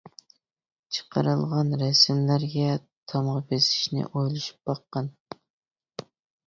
چىقىرىلغان 0.97 1.69
رەسىملەرگە 1.83 2.73
تامغا 3.15 3.45
بېسىشنى 3.53 4.09
ئويلىشىپ 4.09 4.69
باققىن! 4.73 5.17